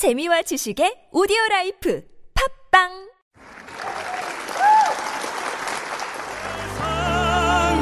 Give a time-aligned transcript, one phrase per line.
[0.00, 2.88] 재미와 지식의 오디오 라이프 팝빵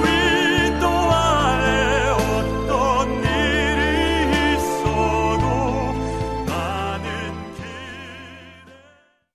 [0.03, 5.45] 위 또아래 어떤 일이 있어도
[6.46, 7.06] 나는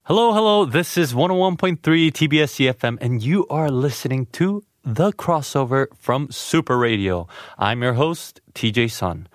[0.05, 0.65] Hello, hello.
[0.65, 7.27] This is 101.3 TBS EFM, and you are listening to The Crossover from Super Radio.
[7.57, 9.27] I'm your host, TJ Sun.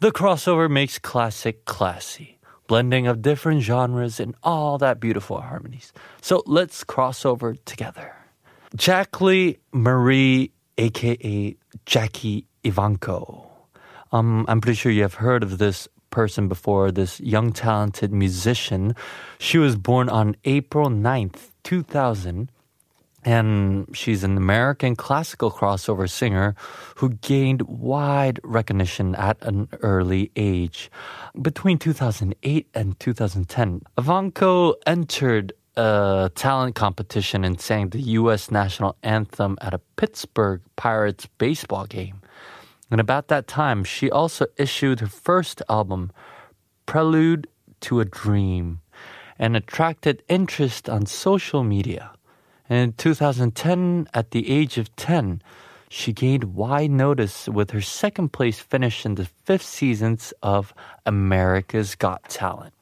[0.00, 2.36] The Crossover makes classic classy,
[2.70, 5.92] blending of different genres and all that beautiful harmonies.
[6.22, 8.14] So let's cross over together.
[8.76, 13.48] Jackie Marie, aka Jackie Evancho.
[14.12, 18.94] Um, I'm pretty sure you have heard of this person before, this young talented musician.
[19.40, 22.52] She was born on April 9th, 2000,
[23.24, 26.54] and she's an American classical crossover singer
[26.96, 30.90] who gained wide recognition at an early age.
[31.40, 38.50] Between 2008 and 2010, Evancho entered a talent competition and sang the U.S.
[38.50, 42.20] national anthem at a Pittsburgh Pirates baseball game.
[42.90, 46.10] And about that time, she also issued her first album,
[46.86, 47.46] Prelude
[47.82, 48.80] to a Dream,
[49.38, 52.10] and attracted interest on social media.
[52.70, 55.42] In 2010, at the age of 10,
[55.88, 60.72] she gained wide notice with her second place finish in the fifth seasons of
[61.04, 62.72] America's Got Talent.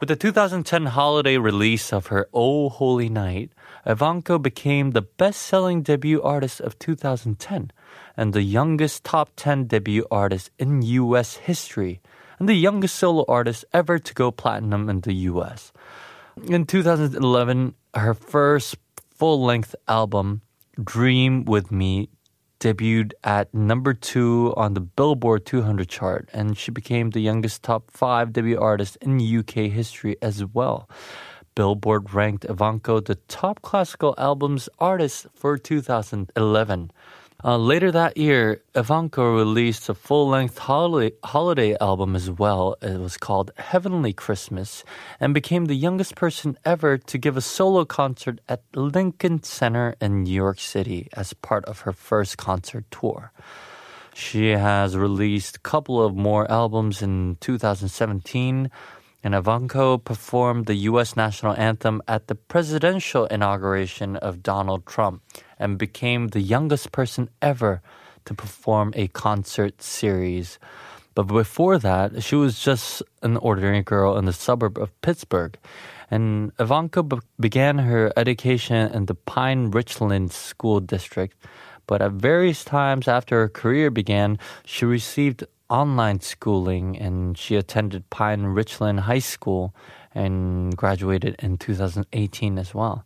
[0.00, 3.52] With the 2010 holiday release of her Oh Holy Night,
[3.86, 7.72] Evancho became the best selling debut artist of 2010
[8.18, 12.02] and the youngest top 10 debut artist in US history
[12.38, 15.72] and the youngest solo artist ever to go platinum in the US.
[16.46, 18.76] In 2011, her first
[19.16, 20.42] full length album,
[20.82, 22.10] Dream With Me,
[22.60, 27.90] debuted at number two on the Billboard 200 chart, and she became the youngest top
[27.90, 30.88] five debut artist in UK history as well.
[31.54, 36.90] Billboard ranked Evancho the top classical albums artist for 2011.
[37.46, 42.74] Uh, later that year, Evancho released a full length holiday, holiday album as well.
[42.82, 44.82] It was called Heavenly Christmas
[45.20, 50.24] and became the youngest person ever to give a solo concert at Lincoln Center in
[50.24, 53.30] New York City as part of her first concert tour.
[54.12, 58.72] She has released a couple of more albums in 2017,
[59.26, 61.16] and Evancho performed the U.S.
[61.16, 65.20] national anthem at the presidential inauguration of Donald Trump
[65.58, 67.82] and became the youngest person ever
[68.24, 70.60] to perform a concert series.
[71.16, 75.58] But before that, she was just an ordinary girl in the suburb of Pittsburgh.
[76.08, 81.34] And Evancho be- began her education in the Pine Richland School District.
[81.88, 88.08] But at various times after her career began, she received online schooling and she attended
[88.10, 89.74] Pine Richland High School
[90.14, 93.04] and graduated in 2018 as well.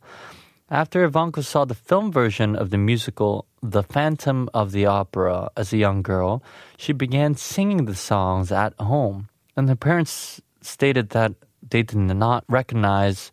[0.71, 5.73] After Evancho saw the film version of the musical The Phantom of the Opera as
[5.73, 6.45] a young girl,
[6.79, 9.29] she began singing the songs at home.
[9.57, 11.33] And her parents stated that
[11.69, 13.33] they did not recognize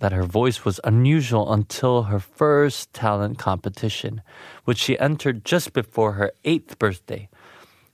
[0.00, 4.22] that her voice was unusual until her first talent competition,
[4.64, 7.28] which she entered just before her eighth birthday.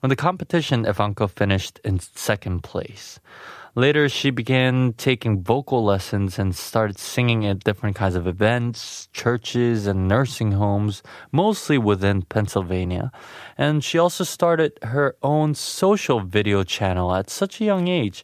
[0.06, 3.18] In the competition, Evancho finished in second place.
[3.74, 9.88] Later, she began taking vocal lessons and started singing at different kinds of events, churches,
[9.88, 11.02] and nursing homes,
[11.32, 13.10] mostly within Pennsylvania.
[13.58, 18.22] And she also started her own social video channel at such a young age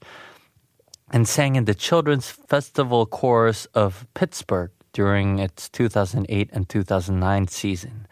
[1.10, 8.06] and sang in the Children's Festival Chorus of Pittsburgh during its 2008 and 2009 season.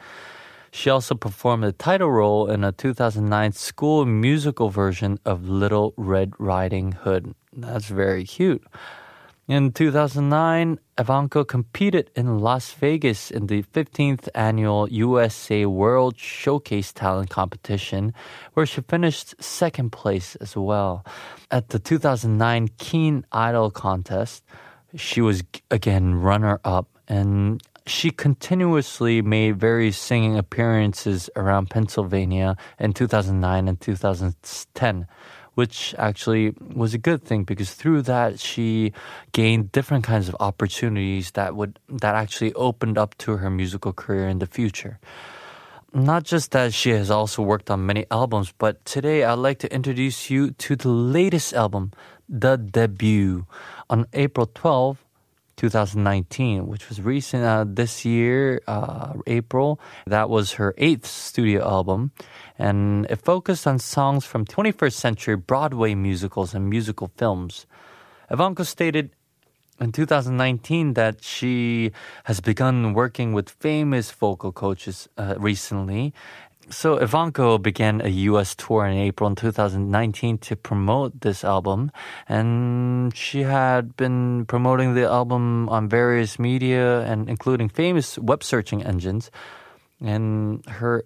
[0.71, 6.33] She also performed the title role in a 2009 school musical version of Little Red
[6.39, 7.35] Riding Hood.
[7.53, 8.63] That's very cute.
[9.49, 17.31] In 2009, Evancho competed in Las Vegas in the 15th annual USA World Showcase Talent
[17.31, 18.15] Competition,
[18.55, 21.05] where she finished second place as well.
[21.51, 24.45] At the 2009 Keen Idol contest,
[24.95, 32.93] she was again runner up and she continuously made various singing appearances around Pennsylvania in
[32.93, 35.07] 2009 and 2010
[35.55, 38.93] which actually was a good thing because through that she
[39.33, 44.29] gained different kinds of opportunities that would that actually opened up to her musical career
[44.29, 44.99] in the future.
[45.93, 49.75] Not just that she has also worked on many albums, but today I'd like to
[49.75, 51.91] introduce you to the latest album,
[52.29, 53.45] The Debut,
[53.91, 55.05] on April 12,
[55.61, 59.79] 2019, which was recent uh, this year, uh, April.
[60.07, 62.13] That was her eighth studio album,
[62.59, 67.67] and it focused on songs from 21st century Broadway musicals and musical films.
[68.31, 69.11] Evancho stated
[69.79, 71.93] in 2019 that she
[72.25, 76.15] has begun working with famous vocal coaches uh, recently.
[76.73, 81.91] So Evancho began a US tour in April in 2019 to promote this album
[82.29, 88.85] and she had been promoting the album on various media and including famous web searching
[88.85, 89.33] engines
[90.01, 91.05] and her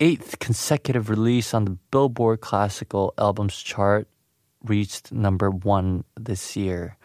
[0.00, 4.08] eighth consecutive release on the Billboard Classical Albums chart
[4.64, 6.96] reached number 1 this year.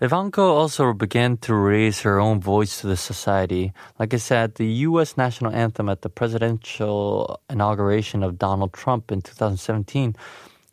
[0.00, 3.72] Evancho also began to raise her own voice to the society.
[3.96, 5.16] Like I said, the U.S.
[5.16, 10.16] national anthem at the presidential inauguration of Donald Trump in 2017,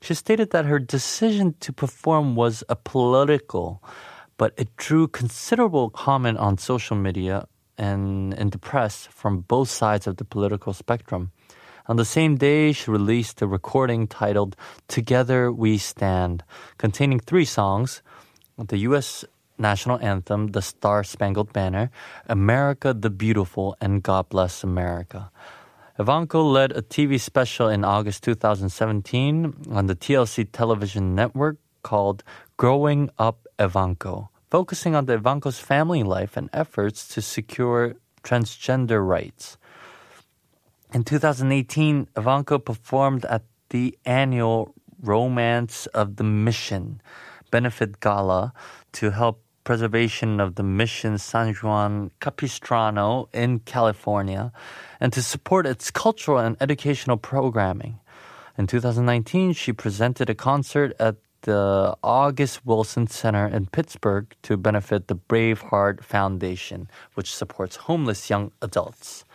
[0.02, 3.78] she stated that her decision to perform was apolitical,
[4.38, 7.48] but it drew considerable comment on social media
[7.78, 11.32] and in the press from both sides of the political spectrum.
[11.86, 14.56] On the same day, she released a recording titled
[14.88, 16.44] Together We Stand,
[16.80, 18.02] containing three songs
[18.58, 19.26] the U.S.
[19.58, 21.92] national anthem, The Star Spangled Banner,
[22.28, 25.32] America the Beautiful, and God Bless America.
[26.00, 32.24] Evancho led a TV special in August 2017 on the TLC television network called
[32.58, 39.58] Growing Up Evancho, focusing on the Evancho's family life and efforts to secure transgender rights.
[40.94, 47.02] In 2018, Evancho performed at the annual Romance of the Mission
[47.52, 48.54] benefit gala
[48.94, 54.52] to help preservation of the mission San Juan Capistrano in California
[55.00, 58.00] and to support its cultural and educational programming.
[58.58, 65.08] In 2019, she presented a concert at the August Wilson Center in Pittsburgh to benefit
[65.08, 69.26] the Braveheart Foundation, which supports homeless young adults.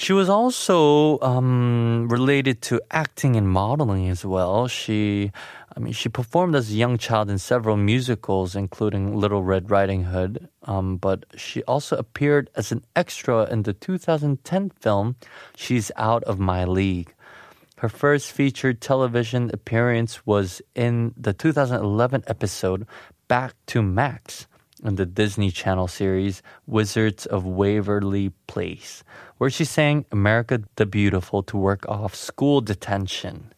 [0.00, 4.66] She was also um, related to acting and modeling as well.
[4.66, 5.30] She,
[5.76, 10.04] I mean, she performed as a young child in several musicals, including Little Red Riding
[10.04, 10.48] Hood.
[10.62, 15.16] Um, but she also appeared as an extra in the 2010 film
[15.54, 17.12] She's Out of My League.
[17.76, 22.86] Her first featured television appearance was in the 2011 episode
[23.28, 24.46] Back to Max
[24.84, 29.02] in the Disney Channel series Wizards of Waverly Place,
[29.38, 33.52] where she sang America the Beautiful to work off school detention.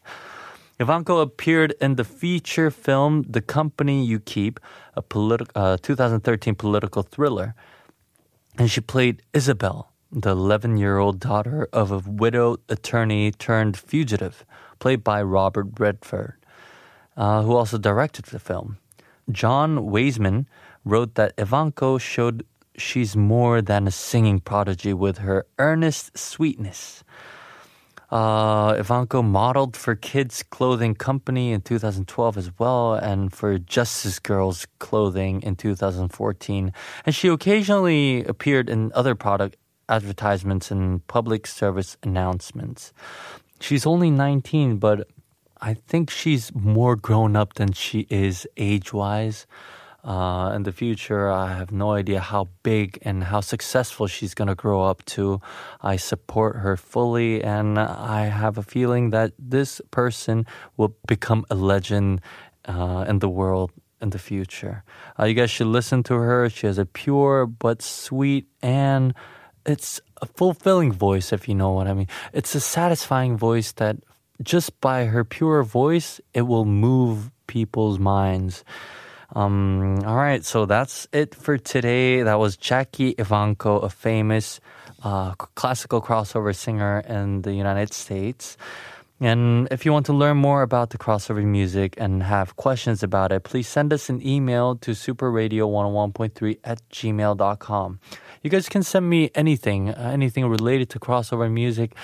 [0.80, 4.58] Evancho appeared in the feature film The Company You Keep,
[4.94, 7.54] a politi- uh, 2013 political thriller,
[8.58, 14.44] and she played Isabel, the 11 year old daughter of a widowed attorney turned fugitive,
[14.78, 16.34] played by Robert Redford,
[17.16, 18.78] uh, who also directed the film.
[19.30, 20.46] John Weisman
[20.84, 22.44] wrote that Evancho showed
[22.76, 27.04] she's more than a singing prodigy with her earnest sweetness.
[28.10, 34.66] Uh, Evancho modeled for Kids Clothing Company in 2012 as well, and for Justice Girls
[34.80, 36.72] Clothing in 2014.
[37.06, 39.56] And she occasionally appeared in other product
[39.88, 42.92] advertisements and public service announcements.
[43.60, 45.08] She's only 19, but
[45.62, 49.46] I think she's more grown up than she is age wise
[50.02, 51.30] uh, in the future.
[51.30, 55.40] I have no idea how big and how successful she's going to grow up to.
[55.80, 61.54] I support her fully, and I have a feeling that this person will become a
[61.54, 62.22] legend
[62.64, 63.70] uh, in the world
[64.00, 64.82] in the future.
[65.16, 66.50] Uh, you guys should listen to her.
[66.50, 69.14] She has a pure but sweet and
[69.64, 72.08] it's a fulfilling voice, if you know what I mean.
[72.32, 73.96] It's a satisfying voice that
[74.42, 78.64] just by her pure voice, it will move people's minds.
[79.34, 82.22] Um, all right, so that's it for today.
[82.22, 84.60] That was Jackie Evancho, a famous
[85.02, 88.56] uh, classical crossover singer in the United States.
[89.20, 93.30] And if you want to learn more about the crossover music and have questions about
[93.30, 98.00] it, please send us an email to superradio101.3 at gmail.com.
[98.42, 101.94] You guys can send me anything, uh, anything related to crossover music,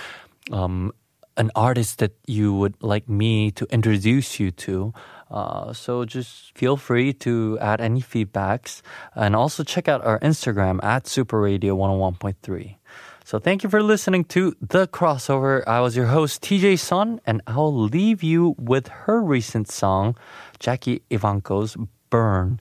[0.52, 0.92] um,
[1.38, 4.92] an artist that you would like me to introduce you to.
[5.30, 8.83] Uh, so just feel free to add any feedbacks
[9.14, 12.76] and also check out our Instagram at Super Radio 101.3.
[13.25, 15.62] So thank you for listening to The Crossover.
[15.66, 20.16] I was your host, TJ Sun, and I'll leave you with her recent song,
[20.59, 21.76] Jackie Evancho's
[22.09, 22.59] Burn.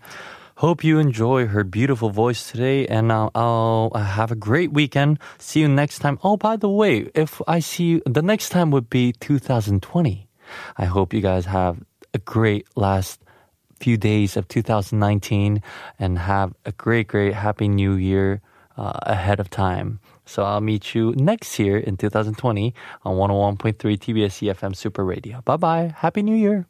[0.58, 5.20] Hope you enjoy her beautiful voice today, and I'll, I'll have a great weekend.
[5.38, 6.18] See you next time.
[6.24, 10.28] Oh, by the way, if I see you, the next time would be 2020.
[10.76, 11.78] I hope you guys have
[12.16, 13.22] a great last
[13.80, 15.62] few days of 2019
[16.00, 18.42] and have a great, great happy new year
[18.78, 20.00] uh, ahead of time.
[20.26, 22.74] So I'll meet you next year in 2020
[23.06, 25.42] on 101.3 TBS EFM Super Radio.
[25.42, 25.94] Bye bye.
[25.96, 26.66] Happy New Year.